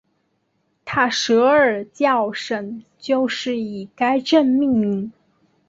[0.83, 5.13] 卡舍尔教省就是以该镇命名。